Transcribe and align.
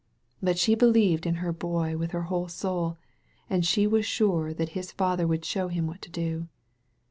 But 0.41 0.57
she 0.57 0.73
believed 0.73 1.27
in 1.27 1.35
her 1.45 1.53
Boy 1.53 1.95
with 1.95 2.09
her 2.09 2.23
whole 2.23 2.47
soul; 2.47 2.97
and 3.51 3.63
she 3.63 3.85
was 3.85 4.03
sure 4.03 4.51
that 4.51 4.69
his 4.69 4.91
Father 4.91 5.27
would 5.27 5.45
show 5.45 5.67
him 5.67 5.85
what 5.85 6.01
to 6.01 6.09
do. 6.09 6.47